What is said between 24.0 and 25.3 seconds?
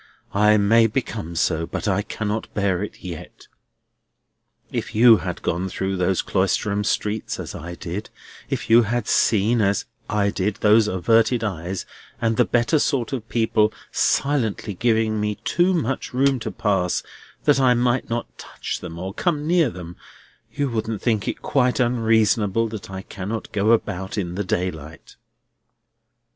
in the daylight."